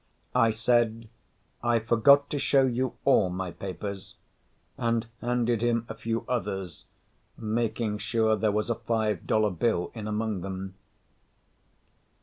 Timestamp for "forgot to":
1.77-2.39